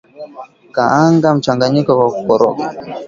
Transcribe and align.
Kaanga 0.75 1.35
mchanganyiko 1.35 1.91
kwa 1.95 2.11
kukoroga 2.15 2.63